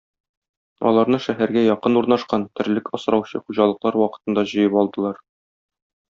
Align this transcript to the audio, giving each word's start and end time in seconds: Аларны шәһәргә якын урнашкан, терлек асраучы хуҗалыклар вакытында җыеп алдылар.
Аларны 0.91 1.17
шәһәргә 1.25 1.61
якын 1.65 1.99
урнашкан, 2.01 2.45
терлек 2.59 2.89
асраучы 2.99 3.41
хуҗалыклар 3.43 3.99
вакытында 4.05 4.45
җыеп 4.53 4.79
алдылар. 4.83 5.21